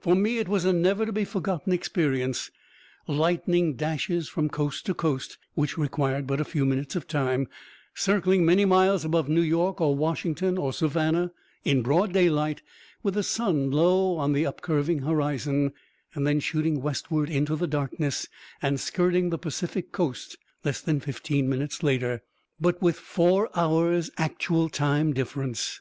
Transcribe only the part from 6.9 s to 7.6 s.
of time